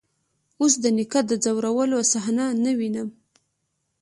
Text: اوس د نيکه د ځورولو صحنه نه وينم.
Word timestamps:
اوس 0.61 0.73
د 0.83 0.85
نيکه 0.97 1.21
د 1.27 1.31
ځورولو 1.43 1.97
صحنه 2.11 2.45
نه 2.63 2.71
وينم. 2.79 3.09